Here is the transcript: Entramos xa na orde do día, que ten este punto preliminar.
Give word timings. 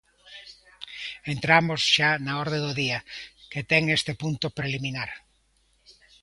Entramos 1.33 1.81
xa 1.95 2.09
na 2.25 2.33
orde 2.43 2.59
do 2.65 2.71
día, 2.81 2.99
que 3.51 3.61
ten 3.71 3.83
este 3.97 4.13
punto 4.21 4.45
preliminar. 4.57 5.09